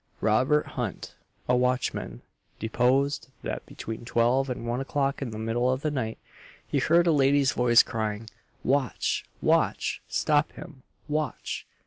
[0.19, 1.13] Robert Hunt,
[1.47, 2.23] a watchman,
[2.57, 6.17] deposed, that between twelve and one o'clock in the middle of the night,
[6.67, 8.27] he heard a lady's voice crying
[8.63, 9.25] "Watch!
[9.43, 10.01] Watch!
[10.07, 11.67] Stop him, Watch!"